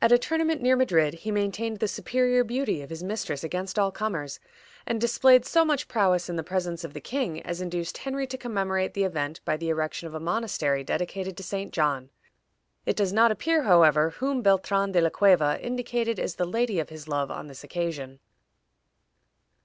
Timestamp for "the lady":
16.34-16.80